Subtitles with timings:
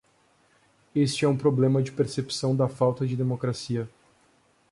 [0.95, 3.87] Este é um problema de percepção da falta de democracia.